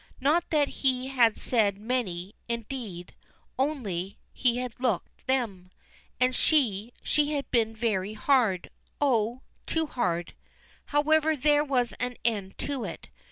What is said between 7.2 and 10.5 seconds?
had been very hard oh! too hard.